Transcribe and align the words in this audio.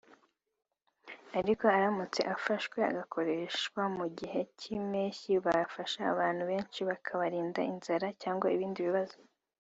ariko 1.39 1.63
aramutse 1.77 2.21
afashwe 2.35 2.77
agakoreshwa 2.89 3.81
mu 3.97 4.05
gihe 4.17 4.39
cy’impeshyi 4.59 5.31
byafasha 5.45 5.99
abantu 6.13 6.43
benshi 6.51 6.79
bikabarinda 6.89 7.61
inzara 7.71 8.07
cyangwa 8.21 8.47
ibindi 8.55 8.79
bibazo 8.87 9.17